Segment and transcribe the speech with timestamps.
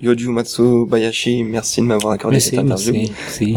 [0.00, 2.92] Yoju Matsubayashi, merci de m'avoir accordé cette interview.
[2.92, 3.56] Merci,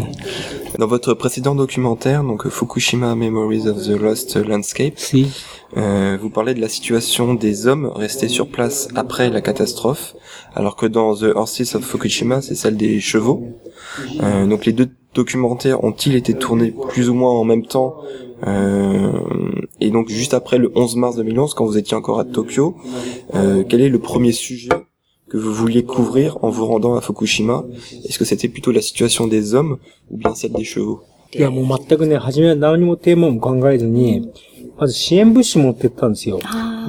[0.76, 5.28] Dans votre précédent documentaire, donc Fukushima Memories of the Lost Landscape, Si.
[5.76, 10.16] euh, vous parlez de la situation des hommes restés sur place après la catastrophe,
[10.56, 13.46] alors que dans The Horses of Fukushima, c'est celle des chevaux.
[14.20, 17.98] Euh, donc les deux documentaires ont-ils été tournés plus ou moins en même temps
[18.48, 19.12] euh,
[19.80, 22.74] Et donc juste après le 11 mars 2011, quand vous étiez encore à Tokyo,
[23.32, 24.70] quel est le premier sujet
[25.32, 27.64] que vous vouliez couvrir en vous rendant à Fukushima
[28.04, 29.78] Est-ce que c'était plutôt la situation des hommes
[30.10, 31.04] ou bien celle des chevaux?
[31.34, 34.30] いや、もう全くね、初めは何もテーマも考えずに、
[34.76, 36.38] まず支援物資持ってったんですよ。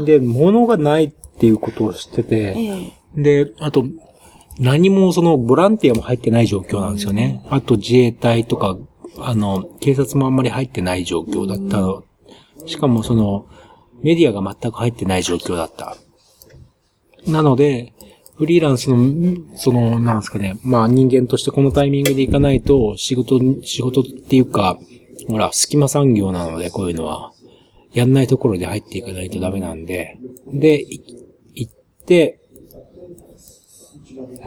[0.06, 3.86] で、物がないっていうことを知ってて、で、あと、
[4.60, 7.42] 何もその、ボランティアも入ってない状況なんですよね。
[7.50, 8.78] あと自衛隊とか、
[9.20, 12.04] あの、警察もあんまり入ってない状況だったの。
[12.66, 13.46] しかもその、
[14.02, 15.96] メディアが全く入ってない状況だった。
[17.26, 17.94] なので、
[18.44, 18.98] フリーランスの、
[19.56, 24.78] その、なんですかね、まあ人間としてこのタイミングで行かないと、仕事、仕事っていうか、
[25.28, 27.32] ほら、隙間産業なので、こういうのは。
[27.94, 30.18] やんないところで入っていかないとダメなんで。
[30.52, 31.00] で、い
[31.54, 31.74] 行っ
[32.06, 32.40] て、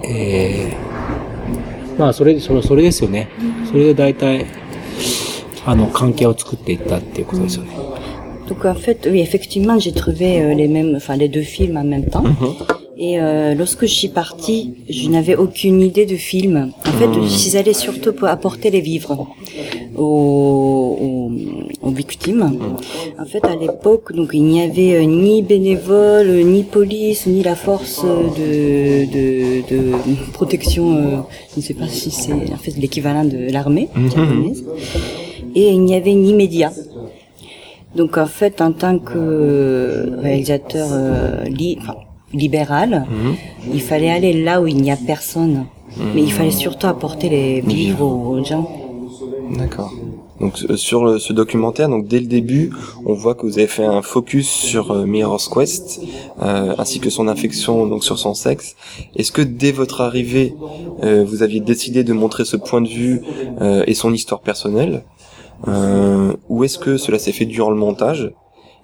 [0.05, 3.31] えー、まあ、それ、それ、それですよね。
[3.69, 4.47] それで大体、
[5.65, 7.77] あの、関係を作っていったっていうことですよね。
[8.49, 12.07] Donc en fait, oui, effectivement, j'ai trouvé euh, les mêmes, enfin les deux films en même
[12.07, 12.23] temps.
[12.99, 16.73] Et euh, lorsque je suis partie, je n'avais aucune idée de film.
[16.87, 19.29] En fait, je suis allée surtout pour apporter les vivres
[19.97, 21.31] aux, aux,
[21.87, 22.59] aux victimes.
[23.19, 27.55] En fait, à l'époque, donc il n'y avait euh, ni bénévoles, ni police, ni la
[27.55, 30.97] force de, de, de protection.
[30.97, 31.17] euh,
[31.53, 34.65] je ne sais pas si c'est en fait l'équivalent de l'armée japonaise.
[35.55, 36.73] Et il n'y avait ni médias.
[37.95, 41.95] Donc en fait, en tant que réalisateur euh, li- enfin,
[42.33, 43.07] libéral,
[43.73, 45.67] il fallait aller là où il n'y a personne.
[46.15, 48.69] Mais il fallait surtout apporter les vivres aux gens.
[49.57, 49.93] D'accord.
[50.41, 52.71] Donc euh, sur le- ce documentaire, donc dès le début,
[53.07, 56.03] on voit que vous avez fait un focus sur euh, Mirror's Quest,
[56.43, 58.75] euh, ainsi que son infection, donc sur son sexe.
[59.15, 60.55] Est-ce que dès votre arrivée,
[61.03, 63.23] euh, vous aviez décidé de montrer ce point de vue
[63.63, 65.05] euh, et son histoire personnelle,
[65.69, 68.33] euh, ou est-ce que cela s'est fait durant le montage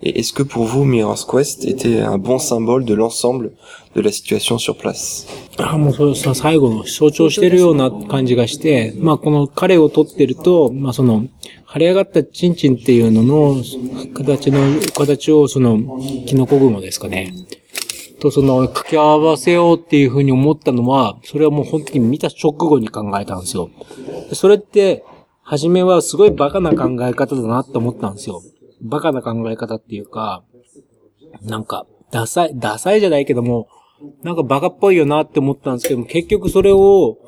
[0.05, 3.53] Et est-ce que pour vous, Mirror's Quest était un bon symbole de l'ensemble
[3.95, 5.29] de la situation sur place?
[5.59, 11.27] あもうそれさ、最後の象徴してるような感じがして、まあこの彼を撮ってると、まあその、
[11.73, 13.63] 腫れ上がったチンチンっていうのの
[14.15, 14.59] 形の、
[14.93, 15.79] 形をその、
[16.27, 17.33] キノコ雲ですかね。
[18.19, 23.71] とその、掛け合わせようっていうふうに思ったのは、それはもう本当に見た直後に考えたんですよ。
[24.33, 25.05] それって、
[25.43, 28.43] 初めはすごいバカな考え方だなって思ったんですよ。
[28.83, 30.45] バカな考え方っていうか、
[31.43, 33.69] なんか、ダサい、ダサいじゃないけども、
[34.23, 37.19] なんかバカっぽいよなって思ったんですけども、結局それを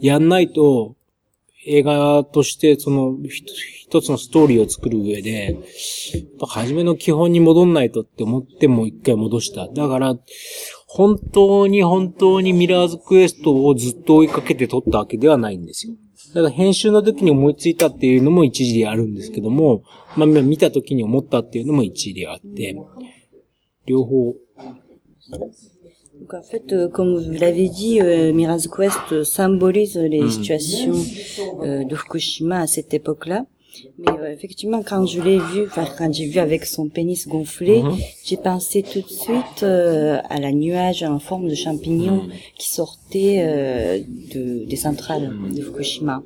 [0.00, 0.94] やんないと、
[1.66, 5.62] 映画としてその一つのストーリーを作る上で、やっ
[6.40, 9.68] ぱ初めの基本に戻んないとって思っても一回戻した。
[9.68, 10.16] だから、
[10.90, 15.94] 本当に本当にミラーズクエストをずっと追いかけて撮ったわけではないんですよ。
[16.34, 19.82] だから編集の時に思いついたっていうのも一時であるんですけども、
[20.16, 22.74] まあ見た時に思ったっていうのも一時であって、
[23.86, 24.34] 両方
[26.20, 30.94] Donc en fait, euh, comme vous l'avez dit, euh, Mirage Quest symbolise les situations
[31.62, 33.46] euh, de Fukushima à cette époque-là.
[33.98, 37.82] Mais euh, effectivement, quand je l'ai vu, enfin quand j'ai vu avec son pénis gonflé,
[38.24, 42.22] j'ai pensé tout de suite euh, à la nuage en forme de champignon
[42.58, 43.98] qui sortait euh,
[44.34, 46.22] de, des centrales de Fukushima.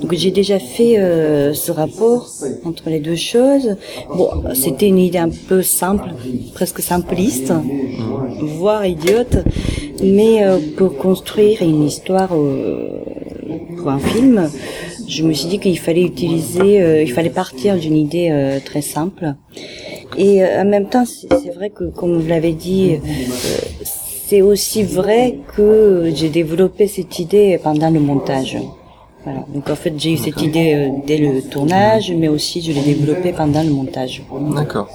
[0.00, 2.28] Donc j'ai déjà fait euh, ce rapport
[2.64, 3.76] entre les deux choses.
[4.14, 6.08] Bon, c'était une idée un peu simple,
[6.54, 7.52] presque simpliste,
[8.40, 9.38] voire idiote,
[10.02, 13.02] mais euh, pour construire une histoire euh,
[13.76, 14.50] pour un film,
[15.10, 18.80] je me suis dit qu'il fallait utiliser, euh, il fallait partir d'une idée euh, très
[18.80, 19.34] simple.
[20.16, 22.98] Et euh, en même temps, c'est vrai que, comme vous l'avez dit,
[24.28, 28.56] c'est aussi vrai que j'ai développé cette idée pendant le montage.
[29.24, 29.44] Voilà.
[29.52, 32.80] Donc en fait, j'ai eu cette idée euh, dès le tournage, mais aussi je l'ai
[32.80, 34.22] développée pendant le montage.
[34.54, 34.88] D'accord.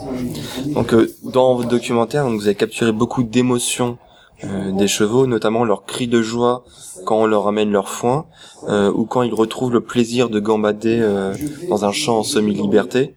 [0.73, 3.97] Donc euh, dans votre documentaire, donc, vous avez capturé beaucoup d'émotions
[4.44, 6.64] euh, des chevaux, notamment leurs cris de joie
[7.04, 8.26] quand on leur amène leur foin,
[8.68, 11.34] euh, ou quand ils retrouvent le plaisir de gambader euh,
[11.68, 13.14] dans un champ en semi-liberté.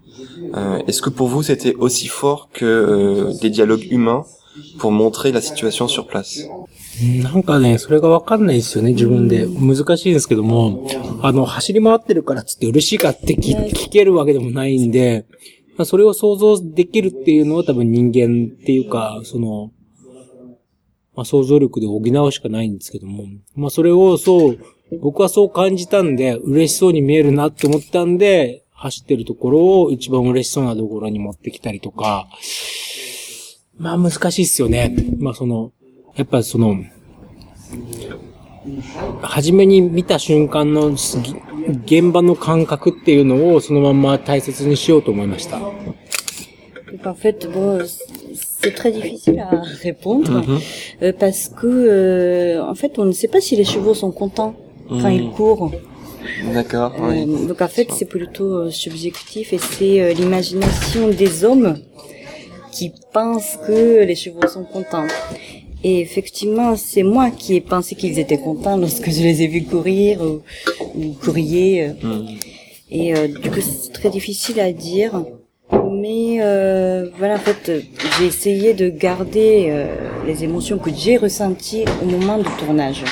[0.55, 4.25] Euh, Est-ce que pour vous c'était aussi fort que euh, des dialogues humains
[4.77, 6.47] pour montrer la situation sur place
[7.23, 9.47] なんかね、それがわかんないですよね、自分で。
[9.47, 10.87] 難しいんですけども、
[11.23, 15.25] あの、走り回ってるからっつって嬉しいかって聞聞けるわけでもないんで、
[15.75, 19.71] まあそれを想像できるっていうのは多分人間っていうか、その、
[21.18, 23.24] まあ、想像力で補うしかないんですけども、
[23.56, 24.58] まあ、それをそう、
[25.02, 32.28] 僕はそう感じたんで、嬉しそうに見えるなって思ったんで、走ってるところを一番嬉しそうなところに持ってきたりとか、
[33.78, 34.94] まあ難しいっすよね。
[35.18, 35.72] まあその、
[36.14, 36.84] やっぱその、
[39.20, 45.58] 初めに見た瞬間の現場の感覚っていうのをそのまま大切にしようと思いました。
[48.60, 49.50] C'est très difficile à
[49.86, 50.60] répondre mm -hmm.
[51.02, 54.54] euh, parce que, euh, en fait, on ne sait pas si les chevaux sont contents
[55.00, 55.70] quand ils courent.
[56.52, 56.92] D'accord.
[57.00, 57.46] Euh, oui.
[57.46, 61.78] Donc en fait, c'est plutôt euh, subjectif et c'est euh, l'imagination des hommes
[62.72, 65.06] qui pensent que les chevaux sont contents.
[65.84, 69.64] Et effectivement, c'est moi qui ai pensé qu'ils étaient contents lorsque je les ai vus
[69.64, 70.42] courir ou,
[70.96, 71.88] ou courrier.
[72.02, 72.26] Hmm.
[72.90, 75.12] Et du coup, c'est très difficile à dire.
[75.98, 77.72] Mais euh, voilà, en fait,
[78.18, 79.86] j'ai essayé de garder euh,
[80.26, 83.02] les émotions que j'ai ressenties au moment du tournage.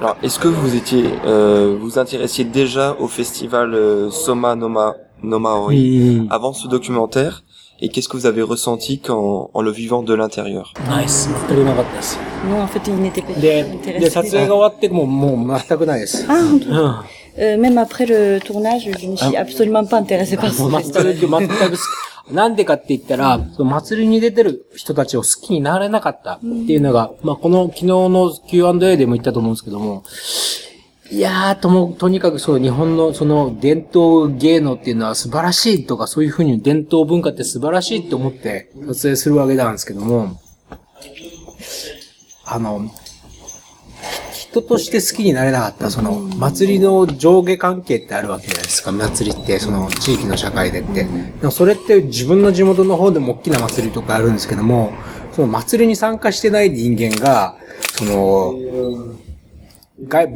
[0.00, 5.50] Alors, est-ce que vous étiez, euh, vous intéressiez déjà au festival euh, Soma Noma Noma
[5.50, 7.44] Ori avant ce documentaire?
[7.80, 10.72] Et qu'est-ce que vous avez ressenti quand, en le vivant de l'intérieur?
[10.96, 11.28] Nice.
[12.48, 14.00] Non, en fait, il n'était pas intéressé.
[16.28, 17.02] Ah,
[17.38, 21.78] euh, même après le tournage, je ne suis absolument pas intéressé par ce festival.
[22.30, 30.04] なんでかって言ったら、祭りに出てる人たちを好きになれなかったっていうのが、まあこの昨日の Q&A でも言ったと思うんですけども、
[31.10, 40.40] いやー、とも、とにかくそう、日本のその伝統芸能っていうのは素晴らしいとか、そういうふうに伝統文化って素晴らしいって思って撮影するわけなんですけども、
[42.46, 42.90] あの、
[44.52, 51.04] 人として好きになれなかった、その、祭りの上下関係ってあるわけじゃないですか、祭りって、その、地域の社会でって。
[51.04, 51.08] で
[51.42, 54.92] もそれって自分の地元の方でも大きな祭りとかあるんですけども、
[55.32, 57.56] その祭りに参加してない人間が、
[57.96, 58.54] その、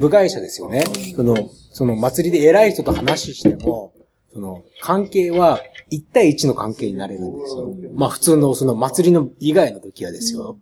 [0.01, 0.85] 部外者ですよね。
[1.15, 1.37] その、
[1.73, 3.93] その祭りで偉い人と話しても、
[4.33, 5.61] その、関係は
[5.93, 7.75] 1対1の関係になれるんですよ。
[7.95, 10.59] まあ普通のその祭りの以外の時はですよ。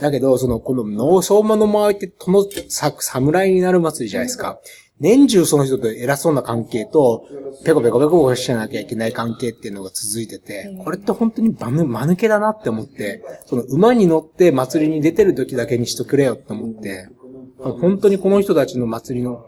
[0.00, 4.60] だけど、その、この農相馬の周りって、この侍になる祭りじゃないですか。
[5.00, 7.26] 年中その人と偉そうな関係と、
[7.64, 17.08] ペコペコペコしなきゃいけない関係っていうのが続いてて、これって本当に間抜けだなって思って、その馬に乗って祭りに出てる時だけにしとくれよって思って、
[17.58, 19.44] 本当にこの人たちの祭りの、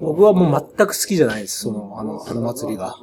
[0.00, 2.96] 僕はもう全く好きじゃないです、その、あの、あの祭りが。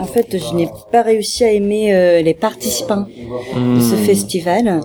[0.00, 4.80] En fait, je n'ai pas réussi à aimer euh, les participants de ce festival.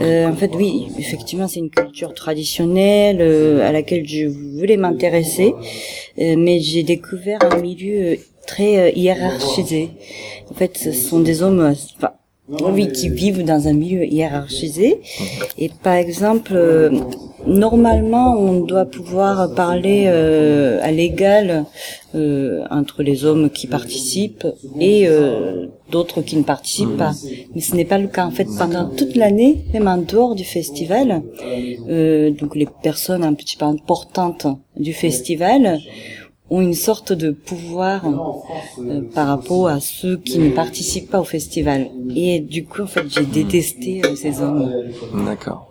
[0.00, 4.26] Euh, en fait, oui, effectivement, c'est une culture traditionnelle euh, à laquelle je
[4.58, 5.54] voulais m'intéresser,
[6.18, 8.16] euh, mais j'ai découvert un milieu
[8.46, 9.90] très euh, hiérarchisé.
[10.50, 12.12] En fait, ce sont des hommes, enfin,
[12.49, 14.99] oui, qui vivent dans un milieu hiérarchisé.
[15.57, 16.89] Et par exemple, euh,
[17.47, 21.65] normalement, on doit pouvoir parler euh, à l'égal
[22.15, 24.45] euh, entre les hommes qui participent
[24.79, 25.07] et
[25.89, 27.13] d'autres qui ne participent pas.
[27.55, 28.25] Mais ce n'est pas le cas.
[28.25, 31.21] En fait, pendant toute l'année, même en dehors du festival,
[31.87, 35.79] donc les personnes un petit peu importantes du festival
[36.52, 41.24] ont une sorte de pouvoir euh, par rapport à ceux qui ne participent pas au
[41.24, 41.90] festival.
[42.14, 44.70] Et du coup, en fait, j'ai détesté euh, ces hommes.
[45.26, 45.68] D'accord.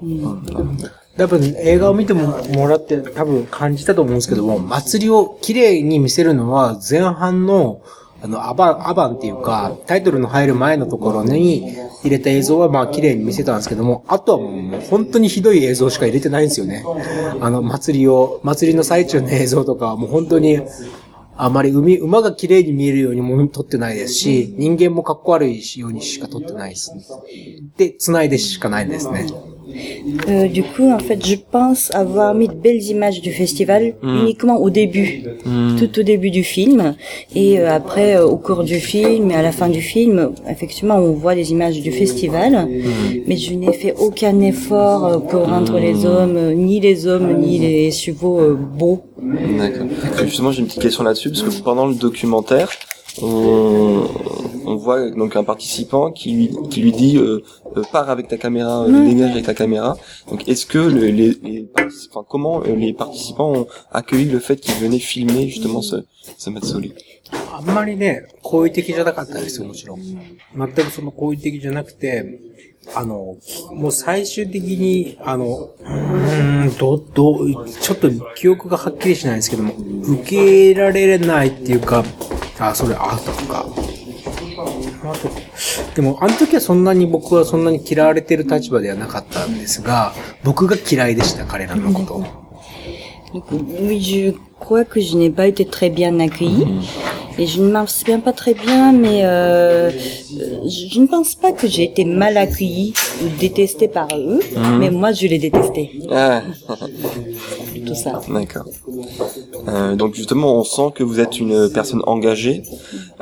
[1.17, 7.81] 多分映画を見てももらって多分感じたと思うんですけども、祭りを綺麗に見せるのは前半の
[8.22, 11.74] あの、アバン、アバンっていうか、タイトルの入る前のところに
[12.05, 16.84] 入れた映像はまあ綺麗に見せたんですけども、あとはもう本当にひどい映像しか入れてないんですよね。
[17.41, 20.60] あの、祭りを、祭りの最中の映像とかはもう本当に、
[21.36, 27.02] あまり海、馬が綺麗に見えるようにも撮ってないですし、人間もかっこ悪いようにしか撮ってないです、ね。
[27.76, 29.26] で、繋いでしかないんですね。
[30.29, 34.20] Euh, du coup, en fait, je pense avoir mis de belles images du festival mm.
[34.22, 35.77] uniquement au début, mm.
[35.79, 36.94] tout au début du film,
[37.34, 40.96] et euh, après, euh, au cours du film et à la fin du film, effectivement,
[40.96, 43.20] on voit des images du festival, mm.
[43.27, 47.91] mais je n'ai fait aucun effort pour rendre les hommes, ni les hommes, ni les
[47.91, 49.03] chevaux beaux.
[49.58, 49.86] D'accord.
[50.24, 52.69] Justement, j'ai une petite question là-dessus, parce que pendant le documentaire,
[53.20, 54.05] on,
[54.66, 57.44] on voit donc un participant qui lui, qui lui dit euh,
[57.75, 59.97] euh pars avec ta caméra, euh, dégage avec ta caméra.
[60.30, 61.68] Donc est-ce que le, les, les
[62.11, 65.97] enfin, comment euh, les participants ont accueilli le fait qu'il venait filmer justement ce,
[66.37, 66.94] ce Matsuri
[67.51, 69.99] あんまりね、好意的じゃなかったですよ、もちろん。
[69.99, 72.39] 全くその好意的じゃなくて、
[72.95, 73.37] あの、
[73.71, 82.04] もう最終的に、あの、うん、ど、ど、ちょっと記憶がはっきりしないんですけども、受け入れられないっていうか、
[82.59, 83.66] あ、それ、あ、とか、
[84.64, 85.31] あと、
[85.94, 90.12] でも、あの時はそんなに僕はそんなに嫌われてる立場ではなかったんですが、
[90.44, 92.42] 僕が嫌いでした、彼らのこと。
[93.32, 93.44] Donc,
[93.81, 96.66] oui, je crois que je n'ai pas été très bien accueillie.
[97.38, 101.66] Et je ne m'en souviens pas très bien, mais euh, je, ne pense pas que
[101.66, 102.92] j'ai été mal accueillie
[103.22, 104.40] ou détestée par eux,
[104.78, 105.92] mais moi je les détestais.
[106.10, 106.42] Ah,
[107.93, 108.20] Tout ça.
[108.29, 108.67] d'accord.
[109.69, 112.63] Euh, donc justement, on sent que vous êtes une personne engagée.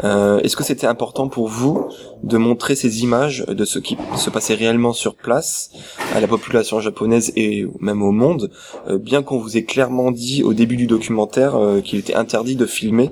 [0.05, 1.89] Euh, Est-ce que c'était important pour vous
[2.23, 5.71] de montrer ces images de ce qui se passait réellement sur place
[6.15, 8.50] à la population japonaise et même au monde,
[8.89, 12.57] euh, bien qu'on vous ait clairement dit au début du documentaire euh, qu'il était interdit
[12.57, 13.11] de filmer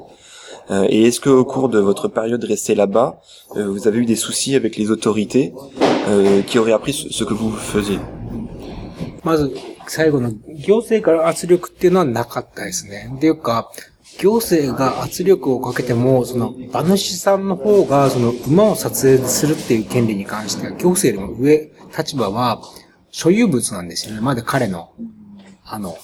[0.71, 3.09] Euh, Et est-ce que au cours de votre période restée là-bas,
[3.57, 5.47] euh, vous avez eu des soucis avec les autorités
[6.11, 7.99] euh, qui auraient appris ce ce que vous faisiez?
[9.25, 9.50] まず、
[9.88, 10.33] 最後の
[10.66, 13.12] 行政から圧力っていうのはなかったですね。
[13.16, 13.71] っていうか、
[14.18, 22.61] 行政が圧力をかけても、その、馬主さんの方が、その、馬を撮影するっていう権利に関しては、行政よりも上、立場は、
[23.11, 24.21] 所有物なんですよね。
[24.21, 24.92] まだ彼の。
[25.64, 25.97] あの、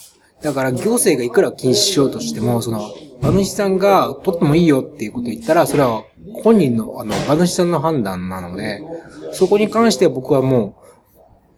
[0.43, 6.05] だから行政がいくら禁止しようとしても、その、馬主さんが取ってもいいよっていうことを言ったら、それは
[6.43, 8.83] 本人の、あの、馬主さんの判断なので、
[9.33, 10.84] そこに関して僕はもう、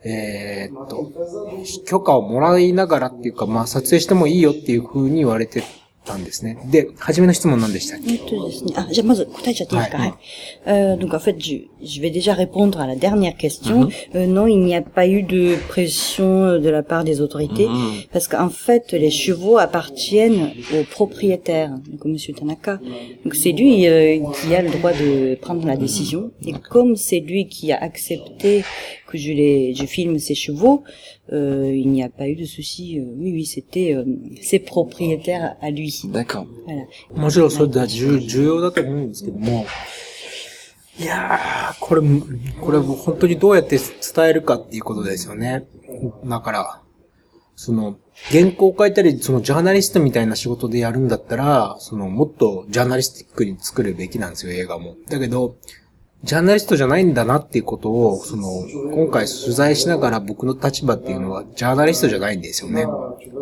[0.04, 1.12] えーっと、
[1.86, 5.64] 許可をもらいながらっていうか、まあ、撮影してもいいよっていう風に言われて
[6.04, 6.58] たんですね。
[6.72, 8.74] で、初めの質問何でしたっけえっとですね。
[8.76, 10.18] あ、じゃあまず答えちゃっていいですか、はいはい
[10.68, 13.90] Euh, Donc en fait, je, je vais déjà répondre à la dernière question.
[14.16, 17.68] Euh, non, il n'y a pas eu de pression de la part des autorités,
[18.12, 22.80] parce qu'en fait, les chevaux appartiennent au propriétaire, donc au Monsieur Tanaka.
[23.24, 26.32] Donc c'est lui euh, qui a le droit de prendre la décision.
[26.46, 28.64] Et comme c'est lui qui a accepté
[29.07, 30.83] que je les, je filme ses chevaux,
[31.33, 32.99] euh, il n'y a pas eu de souci.
[32.99, 34.05] Euh, oui, oui, c'était euh,
[34.43, 36.03] ses propriétaires à lui.
[36.13, 36.47] D'accord.
[36.67, 36.87] Voilà.
[37.15, 39.67] もちろんそれだ重重要だと思うんですけども、
[40.99, 42.03] いやー、これ、
[42.61, 45.67] これ本当にどうやって伝えるかっていうことですよね。
[46.25, 46.83] だから、
[47.55, 47.99] その、
[48.31, 54.97] 原稿を書いたり、そのジャーナリストみたいな仕事でやるんだったら、その、もっとジャーナリスティックに作るべきなんですよ、映画も。
[55.09, 55.57] だけど、
[56.25, 58.49] ジャーナリストじゃないんだなっていうことを、その、
[58.95, 62.87] 今回取材しながら僕の立場っていうのは、ジャーナリストじゃないんですよね。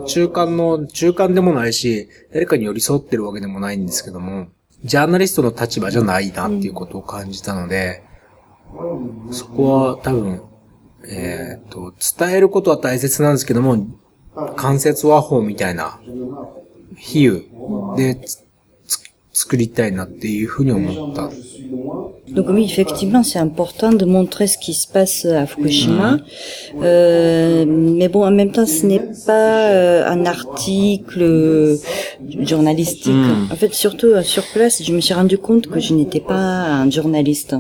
[0.07, 4.49] 中間の、中間でもないし、誰かに寄り添ってるわけでもないんですけども、
[4.85, 8.03] ジャーナリストの立場じゃないなっていうことを感じたので、
[9.31, 10.43] そこは多分、
[11.09, 13.87] えっ、と、伝えることは大切なんですけども、
[14.57, 16.01] 関節和法みたいな、
[16.97, 18.21] 比喩で
[19.34, 21.30] 作りたいなっていうふうに思った。
[22.30, 26.20] Donc oui, effectivement, c'est important de montrer ce qui se passe à Fukushima.
[26.82, 31.78] Euh, mais bon, en même temps, ce n'est pas euh, un article euh,
[32.42, 33.14] journalistique.
[33.52, 36.36] En fait, surtout euh, sur place, je me suis rendu compte que je n'étais pas
[36.36, 37.56] un journaliste.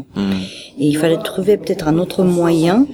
[0.79, 2.85] Et il fallait trouver peut-être un autre moyen.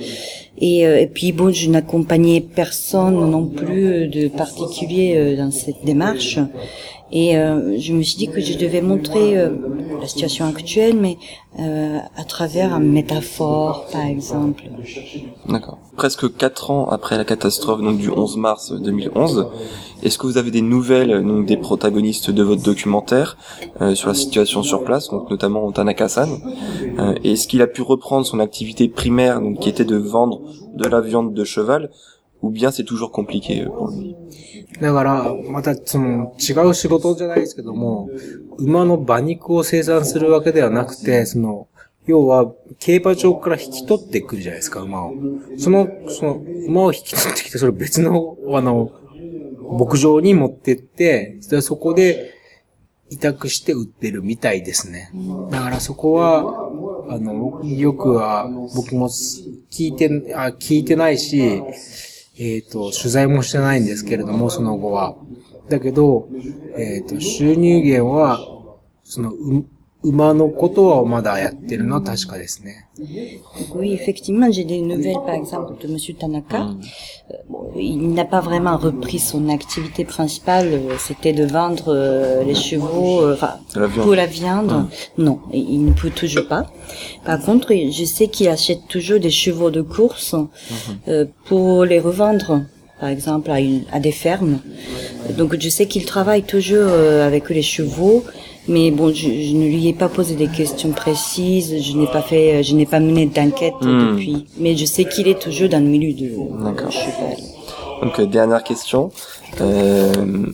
[0.58, 5.84] Et, euh, et puis bon, je n'accompagnais personne non plus de particulier euh, dans cette
[5.84, 6.40] démarche.
[7.13, 9.51] Et euh, je me suis dit que je devais montrer euh,
[10.01, 11.19] la situation actuelle, mais
[11.59, 14.65] euh, à travers une métaphore, par exemple.
[15.49, 15.79] D'accord.
[15.97, 19.49] Presque quatre ans après la catastrophe donc du 11 mars 2011,
[20.03, 23.37] est-ce que vous avez des nouvelles donc des protagonistes de votre documentaire
[23.81, 26.31] euh, sur la situation sur place, donc notamment Tanaka-san
[26.99, 30.41] euh, Est-ce qu'il a pu reprendre son activité primaire, donc qui était de vendre
[30.75, 31.91] de la viande de cheval,
[32.43, 34.17] ou bien c'est toujours compliqué pour lui
[34.81, 38.09] だから、またその違う仕事じゃないですけども、
[38.59, 41.69] 馬の馬肉を生産するわけではなくて、その、
[42.07, 45.15] 要は、競馬場から引き取ってくるじゃないですか、馬を。
[45.59, 48.91] その、その、馬を引き取ってきて、それ別の、あの、
[49.79, 52.35] 牧場に持ってって、そこで
[53.11, 55.11] 委託して売ってるみたいですね。
[55.51, 56.71] だからそこは、
[57.11, 61.63] あの、よくは、僕も聞いて、あ聞いてないし、
[62.43, 65.15] えっ、と、取材もしてないんですけれども、その後は。
[65.69, 66.27] だけど、
[66.75, 68.41] えっ、と、収入源は、
[69.05, 69.67] その、う
[70.04, 72.86] 馬のことはまだやってるのは確かですね。
[73.00, 76.68] Donc oui, effectivement, j'ai des nouvelles, par exemple, de Monsieur Tanaka.
[77.32, 82.44] Euh, bon, il n'a pas vraiment repris son activité principale, euh, c'était de vendre euh,
[82.44, 84.04] les chevaux, euh, enfin, De la viande.
[84.06, 84.86] pour la viande.
[85.18, 86.68] Non, il il ne peut toujours pas.
[87.26, 90.36] Par contre, je sais qu'il achète toujours des chevaux de course
[91.08, 92.62] euh, pour les revendre,
[93.00, 94.60] par exemple, à, une, à des fermes.
[95.36, 98.24] Donc je sais qu'il travaille toujours euh, avec les chevaux.
[98.69, 102.23] Mais bon, je, je ne lui ai pas posé des questions précises, je n'ai pas
[102.23, 104.13] fait, je n'ai pas mené d'enquête Hmm.
[104.13, 104.47] depuis.
[104.59, 106.29] Mais je sais qu'il est toujours dans le milieu de,
[106.65, 106.89] D'accord.
[106.89, 107.37] de cheval.
[108.03, 109.11] Donc dernière question.
[109.61, 110.47] Euh,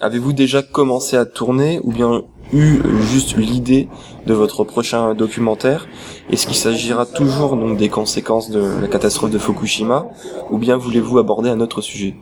[0.00, 2.22] Avez-vous déjà commencé à tourner ou bien
[2.52, 2.78] eu
[3.10, 3.88] juste l'idée
[4.26, 5.88] de votre prochain documentaire?
[6.30, 10.06] Est-ce qu'il s'agira toujours donc des conséquences de la catastrophe de Fukushima
[10.52, 12.14] ou bien voulez-vous aborder un autre sujet?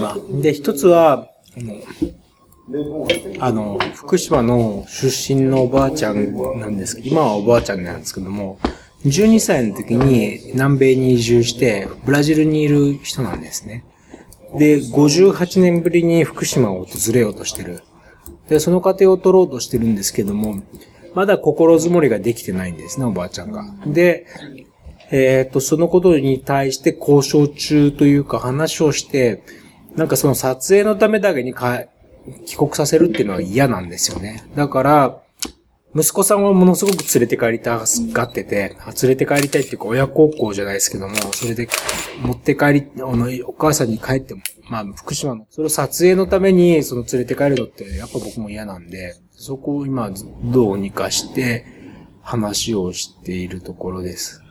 [0.00, 1.26] ま
[3.40, 8.58] あ、の、福島の出身のおばあちゃんなんですけど、今はおばあちゃんなんですけども、
[9.04, 13.84] 12歳の時に南米に移住して、ブラジルにいる人なんですね。
[14.58, 17.82] で、58年ぶりに福島を訪れようとしてる。
[18.48, 20.62] で、その過程を取ろうとしてるんですけども、
[21.14, 23.64] まだ心づもりができてないんですね、おばあちゃんが。
[23.86, 24.26] で、
[25.10, 29.42] えっ、と、そのことに対して交渉中というか話をして、
[29.96, 31.84] なんかその撮影のためだけにか
[32.46, 34.44] 帰国させるっていうのは嫌なんですよね。
[34.54, 35.22] だから、
[35.94, 41.68] 息子さんはものすごく連れて帰りたがってて、あ連れて帰りたいっていうか親孝行じゃないですけども、それで
[42.22, 50.12] 持って帰り、あの、お母さんに帰っても、まあ、福島の、それを撮影のために、その連れて帰るのって、やっぱ僕も嫌なんで、そこを今、
[50.44, 51.64] どうにかして、
[52.22, 54.42] 話をしているところです。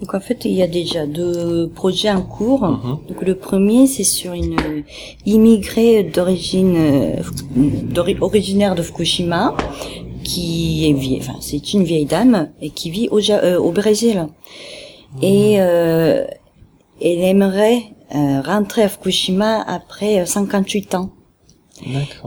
[0.00, 2.60] Donc en fait, il y a déjà deux projets en cours.
[3.08, 4.56] Donc le premier, c'est sur une
[5.26, 7.16] immigrée d'origine
[7.54, 9.54] d'ori- originaire de Fukushima
[10.24, 14.26] qui est vieille, enfin c'est une vieille dame et qui vit au, euh, au Brésil.
[15.22, 16.24] Et euh,
[17.02, 17.82] elle aimerait
[18.14, 21.10] euh, rentrer à Fukushima après euh, 58 ans.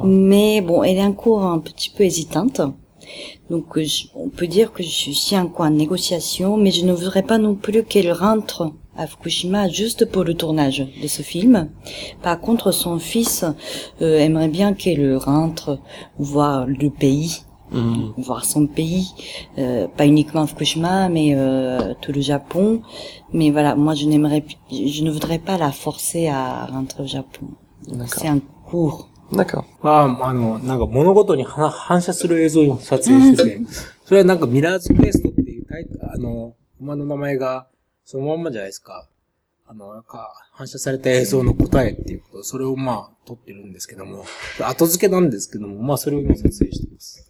[0.03, 2.61] Mais bon, elle est encore un petit peu hésitante.
[3.53, 6.93] Donc, euh, je- on peut dire que je suis encore en négociation, mais je ne
[6.99, 11.69] voudrais pas non plus qu'elle rentre à Fukushima juste pour le tournage de ce film.
[12.23, 13.45] Par contre, son fils
[14.01, 15.67] euh, aimerait bien qu'elle rentre
[16.17, 17.33] voir le pays,
[17.71, 18.13] Mhm.
[18.17, 19.07] voir son pays,
[19.59, 22.81] euh, pas uniquement Fukushima, mais euh, tout le Japon.
[23.37, 27.45] Mais voilà, moi, je n'aimerais, je ne voudrais pas la forcer à rentrer au Japon.
[28.07, 29.09] C'est un cours.
[29.31, 29.63] D'accord.
[29.81, 33.61] は、あの、なんか物事には反射する映像を撮影してて、
[34.05, 37.67] それはなんかミラーズクエストっていうタイあの、馬の名前が
[38.05, 39.07] そのまんまじゃないですか。
[39.65, 44.25] あの、なんか反射された映像の答えっていうこと、それをまあ撮ってるんですけども、
[44.59, 47.29] 後付けなんですけども、まあそれを今撮影してます。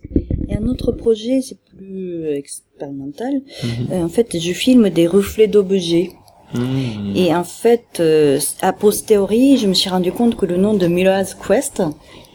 [0.49, 3.41] Et un autre projet, c'est plus euh, expérimental.
[3.91, 6.12] Euh, en fait, je filme des reflets d'objets.
[6.53, 7.15] Mm.
[7.15, 10.87] Et en fait, euh, a posteriori, je me suis rendu compte que le nom de
[10.87, 11.83] Miller's Quest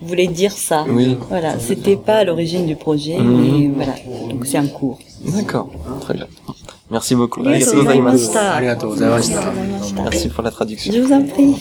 [0.02, 0.84] voulait dire ça.
[0.88, 1.16] Oui.
[1.28, 3.40] Voilà, c'était pas à l'origine du projet, mm.
[3.40, 3.94] mais voilà.
[4.30, 4.98] Donc c'est un cours.
[5.24, 6.26] D'accord, très bien.
[6.90, 7.42] Merci beaucoup.
[7.42, 7.76] Merci,
[10.02, 10.92] Merci pour la traduction.
[10.92, 11.56] Je vous en prie.